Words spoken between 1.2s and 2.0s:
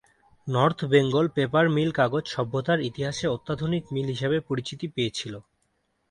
paper mill